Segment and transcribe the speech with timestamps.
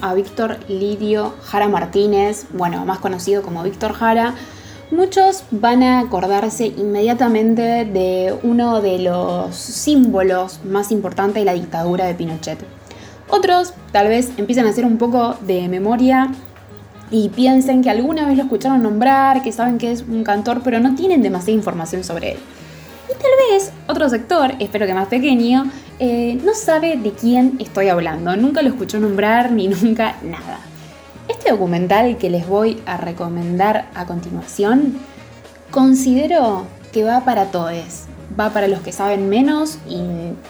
[0.00, 4.34] a Víctor Lidio Jara Martínez, bueno, más conocido como Víctor Jara,
[4.90, 12.06] muchos van a acordarse inmediatamente de uno de los símbolos más importantes de la dictadura
[12.06, 12.58] de Pinochet.
[13.28, 16.30] Otros tal vez empiezan a hacer un poco de memoria
[17.10, 20.80] y piensen que alguna vez lo escucharon nombrar, que saben que es un cantor, pero
[20.80, 22.38] no tienen demasiada información sobre él.
[23.08, 25.64] Y tal vez otro sector, espero que más pequeño,
[26.04, 30.58] eh, no sabe de quién estoy hablando, nunca lo escuchó nombrar ni nunca nada.
[31.28, 34.98] Este documental que les voy a recomendar a continuación,
[35.70, 38.06] considero que va para todos.
[38.38, 40.00] Va para los que saben menos y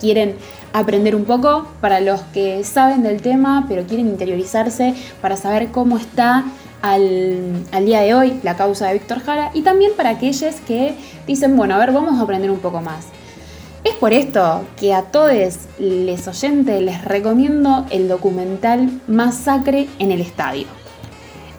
[0.00, 0.34] quieren
[0.74, 5.96] aprender un poco, para los que saben del tema pero quieren interiorizarse para saber cómo
[5.96, 6.44] está
[6.82, 10.94] al, día de hoy la causa de Víctor Jara y también para aquellos que
[11.26, 13.06] dicen, bueno, a ver, vamos a aprender un poco más.
[13.88, 15.32] Es por esto que a todos
[15.78, 20.66] les oyentes les recomiendo el documental Masacre en el Estadio.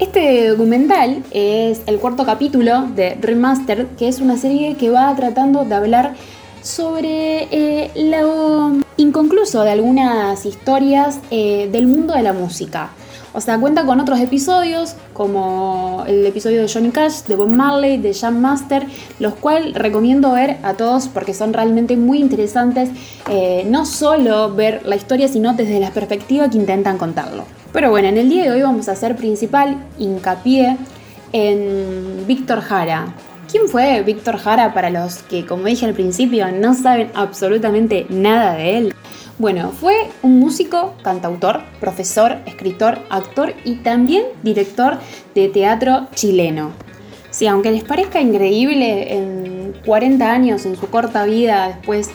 [0.00, 5.64] Este documental es el cuarto capítulo de Remaster, que es una serie que va tratando
[5.64, 6.14] de hablar
[6.62, 12.90] sobre eh, lo inconcluso de algunas historias eh, del mundo de la música.
[13.36, 17.98] O sea, cuenta con otros episodios, como el episodio de Johnny Cash, de Bob Marley,
[17.98, 18.86] de Jam Master,
[19.18, 22.88] los cuales recomiendo ver a todos porque son realmente muy interesantes,
[23.28, 27.44] eh, no solo ver la historia, sino desde la perspectiva que intentan contarlo.
[27.74, 30.78] Pero bueno, en el día de hoy vamos a hacer principal hincapié
[31.32, 33.12] en Víctor Jara.
[33.50, 38.54] ¿Quién fue Víctor Jara para los que, como dije al principio, no saben absolutamente nada
[38.54, 38.94] de él?
[39.38, 44.98] Bueno, fue un músico, cantautor, profesor, escritor, actor y también director
[45.34, 46.70] de teatro chileno.
[47.30, 52.08] Sí, aunque les parezca increíble, en 40 años, en su corta vida después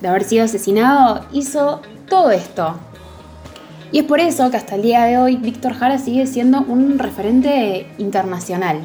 [0.00, 2.76] de haber sido asesinado, hizo todo esto.
[3.90, 7.00] Y es por eso que hasta el día de hoy Víctor Jara sigue siendo un
[7.00, 8.78] referente internacional.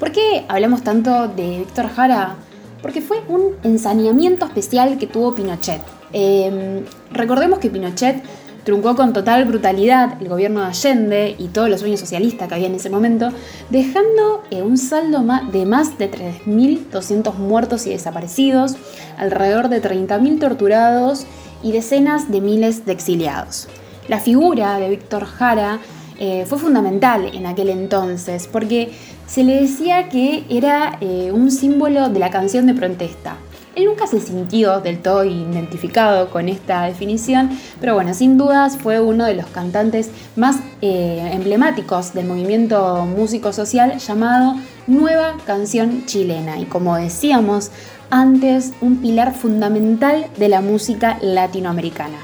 [0.00, 2.34] ¿Por qué hablamos tanto de Víctor Jara?
[2.82, 6.01] Porque fue un ensañamiento especial que tuvo Pinochet.
[6.12, 8.22] Em, recordemos que Pinochet
[8.64, 12.68] truncó con total brutalidad el gobierno de Allende y todos los sueños socialistas que había
[12.68, 13.30] en ese momento,
[13.70, 18.76] dejando eh, un saldo de más de 3.200 muertos y desaparecidos,
[19.18, 21.26] alrededor de 30.000 torturados
[21.62, 23.68] y decenas de miles de exiliados.
[24.08, 25.78] La figura de Víctor Jara
[26.18, 28.92] eh, fue fundamental en aquel entonces porque
[29.26, 33.36] se le decía que era eh, un símbolo de la canción de protesta.
[33.74, 37.50] Él nunca se sintió del todo identificado con esta definición,
[37.80, 43.52] pero bueno, sin dudas fue uno de los cantantes más eh, emblemáticos del movimiento músico
[43.52, 44.56] social llamado
[44.86, 47.70] Nueva Canción Chilena y como decíamos
[48.10, 52.18] antes, un pilar fundamental de la música latinoamericana.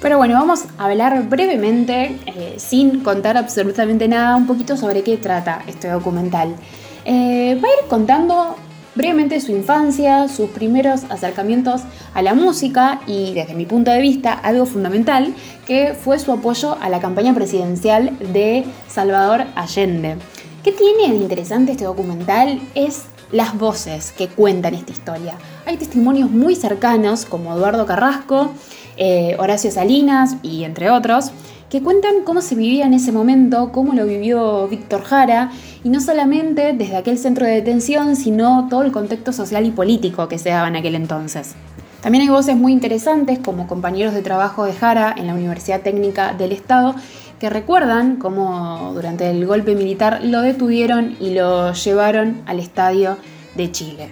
[0.00, 5.16] Pero bueno, vamos a hablar brevemente, eh, sin contar absolutamente nada, un poquito sobre qué
[5.16, 6.56] trata este documental.
[7.04, 8.56] Eh, va a ir contando
[8.94, 11.82] brevemente su infancia, sus primeros acercamientos
[12.14, 15.34] a la música y desde mi punto de vista algo fundamental
[15.66, 20.16] que fue su apoyo a la campaña presidencial de Salvador Allende.
[20.62, 22.60] ¿Qué tiene de interesante este documental?
[22.74, 25.34] Es las voces que cuentan esta historia.
[25.66, 28.52] Hay testimonios muy cercanos como Eduardo Carrasco,
[28.96, 31.32] eh, Horacio Salinas y entre otros,
[31.72, 35.50] que cuentan cómo se vivía en ese momento, cómo lo vivió Víctor Jara
[35.82, 40.28] y no solamente desde aquel centro de detención, sino todo el contexto social y político
[40.28, 41.54] que se daba en aquel entonces.
[42.02, 46.34] También hay voces muy interesantes como compañeros de trabajo de Jara en la Universidad Técnica
[46.34, 46.94] del Estado
[47.40, 53.16] que recuerdan cómo durante el golpe militar lo detuvieron y lo llevaron al estadio
[53.54, 54.10] de Chile.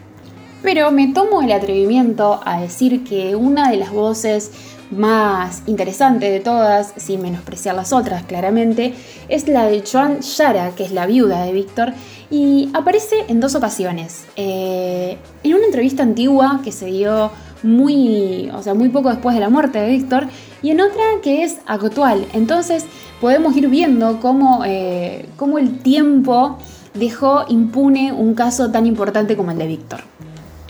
[0.63, 4.51] Pero me tomo el atrevimiento a decir que una de las voces
[4.91, 8.95] más interesante de todas, sin menospreciar las otras claramente,
[9.29, 11.93] es la de Joan Yara, que es la viuda de Víctor,
[12.31, 14.25] y aparece en dos ocasiones.
[14.37, 17.31] Eh, en una entrevista antigua que se dio
[17.63, 20.27] muy, o sea, muy poco después de la muerte de Víctor,
[20.63, 22.27] y en otra que es actual.
[22.33, 22.85] Entonces
[23.21, 26.59] podemos ir viendo cómo, eh, cómo el tiempo
[26.95, 30.01] dejó impune un caso tan importante como el de Víctor.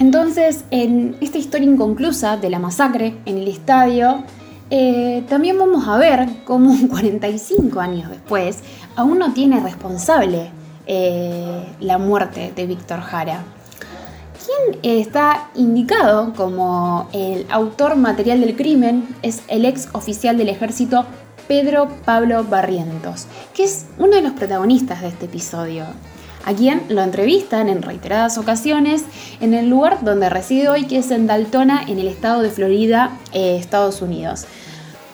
[0.01, 4.25] Entonces, en esta historia inconclusa de la masacre en el estadio,
[4.71, 8.61] eh, también vamos a ver cómo 45 años después
[8.97, 10.51] aún no tiene responsable
[10.87, 13.45] eh, la muerte de Víctor Jara.
[14.43, 21.05] Quien está indicado como el autor material del crimen es el ex oficial del ejército
[21.47, 25.85] Pedro Pablo Barrientos, que es uno de los protagonistas de este episodio
[26.45, 29.05] a quien lo entrevistan en reiteradas ocasiones
[29.41, 33.19] en el lugar donde reside hoy, que es en Daltona, en el estado de Florida,
[33.33, 34.47] eh, Estados Unidos.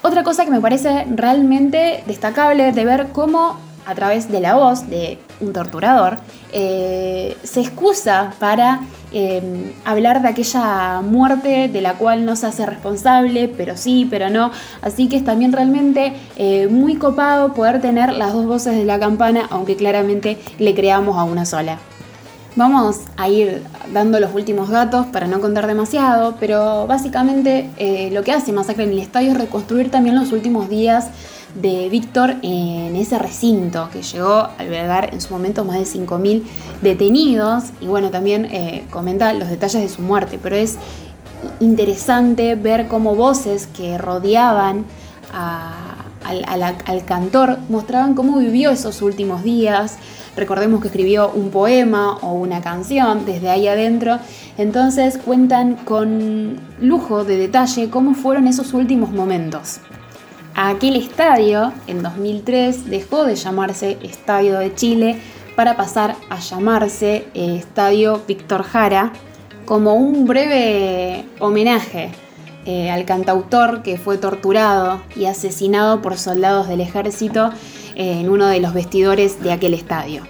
[0.03, 4.91] Otra cosa que me parece realmente destacable de ver cómo a través de la voz
[4.91, 6.19] de un torturador,
[6.53, 8.81] eh, se excusa para
[9.19, 9.41] eh,
[9.87, 14.51] hablar de aquella muerte de la cual no se hace responsable, pero sí, pero no.
[14.83, 18.99] Así que es también realmente eh, muy copado poder tener las dos voces de la
[19.01, 21.79] campana, aunque claramente le creamos a una sola.
[22.57, 28.33] Vamos a ir dando los últimos datos para no contar demasiado, pero básicamente lo que
[28.33, 31.09] hace Masacre en el Estadio es reconstruir también los últimos días
[31.61, 36.43] de Víctor en ese recinto que llegó a albergar en su momento más de 5.000
[36.83, 40.77] detenidos y bueno, también eh, comenta los detalles de su muerte, pero es
[41.61, 44.85] interesante ver cómo voces que rodeaban
[45.33, 49.97] al, cantor mostraban cómo vivió esos últimos días.
[50.37, 54.19] Recordemos que escribió un poema o una canción desde ahí adentro.
[54.59, 59.81] Entonces cuentan con lujo de detalle cómo fueron esos últimos momentos.
[60.59, 65.19] Aquel estadio, en 2003, dejó de llamarse Estadio de Chile
[65.55, 69.13] para pasar a llamarse eh, Estadio Víctor Jara,
[69.67, 72.11] como un breve homenaje
[72.65, 77.51] eh, al cantautor que fue torturado y asesinado por soldados del ejército
[77.95, 80.23] eh, en uno de los vestidores de aquel estadio.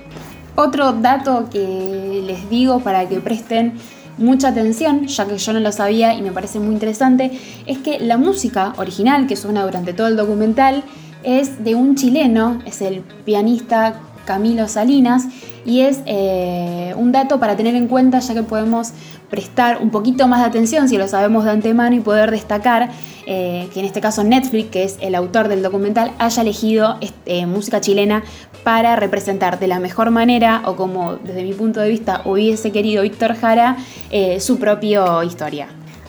[0.57, 3.79] Otro dato que les digo para que presten
[4.19, 7.99] mucha atención, ya que yo no lo sabía y me parece muy interesante, es que
[8.01, 10.83] la música original que suena durante todo el documental
[11.23, 15.25] es de un chileno, es el pianista Camilo Salinas,
[15.65, 18.93] y es eh, un dato para tener en cuenta ya que podemos
[19.31, 22.91] prestar un poquito más de atención si lo sabemos de antemano y poder destacar
[23.27, 27.47] eh, que en este caso Netflix, que es el autor del documental, haya elegido este,
[27.47, 28.23] música chilena
[28.63, 33.03] para representar de la mejor manera o como desde mi punto de vista hubiese querido
[33.03, 33.77] Víctor Jara
[34.11, 35.69] eh, su propia historia.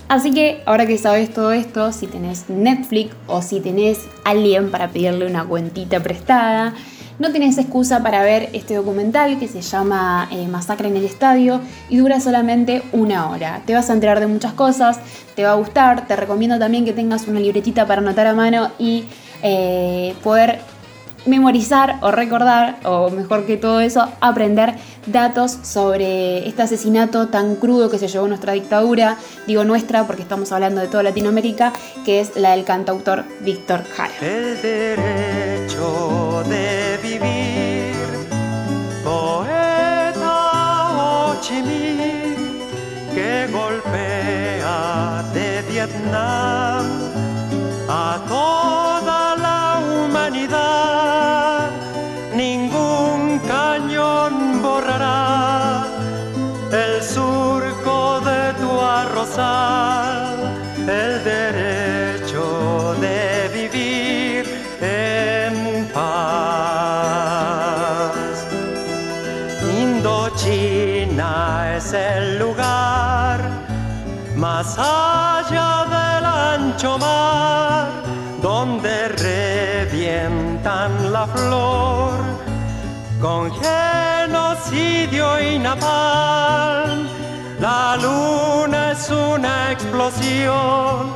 [0.09, 4.87] Así que ahora que sabes todo esto, si tenés Netflix o si tenés alguien para
[4.87, 6.73] pedirle una cuentita prestada,
[7.19, 11.61] no tenés excusa para ver este documental que se llama eh, Masacre en el Estadio
[11.89, 13.61] y dura solamente una hora.
[13.65, 14.99] Te vas a enterar de muchas cosas,
[15.35, 18.71] te va a gustar, te recomiendo también que tengas una libretita para anotar a mano
[18.77, 19.05] y
[19.41, 20.59] eh, poder
[21.25, 24.75] memorizar o recordar, o mejor que todo eso, aprender
[25.07, 30.51] datos sobre este asesinato tan crudo que se llevó nuestra dictadura, digo nuestra porque estamos
[30.51, 31.73] hablando de toda Latinoamérica,
[32.05, 34.13] que es la del cantautor Víctor Jara.
[34.21, 36.76] El derecho de
[46.13, 46.83] a
[48.27, 51.71] toda la humanidad,
[52.35, 55.85] ningún cañón borrará
[56.71, 60.37] el surco de tu arrozal,
[60.87, 64.45] el derecho de vivir
[64.81, 66.07] en paz.
[69.79, 73.39] Indochina es el lugar
[74.35, 75.86] más allá
[76.85, 77.87] mar
[78.41, 82.11] donde revientan la flor
[83.19, 87.07] con genocidio y napalm.
[87.59, 91.13] La luna es una explosión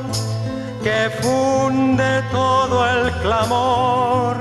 [0.82, 4.36] que funde todo el clamor,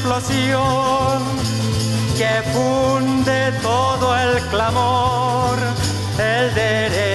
[0.00, 1.22] explosión
[2.16, 5.58] que funde todo el clamor,
[6.18, 7.09] el derecho